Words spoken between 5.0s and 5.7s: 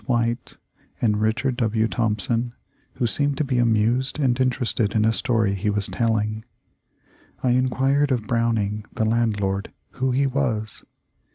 a story he